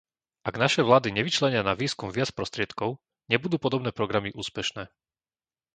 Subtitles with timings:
[0.49, 2.89] Ak naše vlády nevyčlenia na výskum viac prostriedkov,
[3.31, 4.83] nebudú podobné programy úspešné.